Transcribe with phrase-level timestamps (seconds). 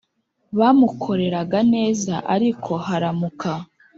[0.59, 3.51] bamukoreraga neza ariko haramuka